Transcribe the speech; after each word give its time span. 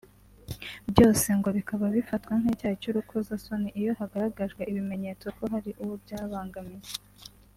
byose 0.89 1.27
ngo 1.37 1.49
bikaba 1.57 1.85
bifatwa 1.95 2.33
nk’icyaha 2.41 2.75
cy’urukozasoni 2.81 3.67
iyo 3.79 3.91
hagaragajwe 3.99 4.61
ibimenyetso 4.71 5.25
ko 5.37 5.43
hari 5.53 5.71
uwo 5.83 5.93
byabangamiye 6.03 6.89